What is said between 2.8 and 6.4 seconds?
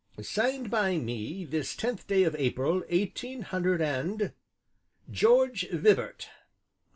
eighteen hundred and, GEORGE VIBART.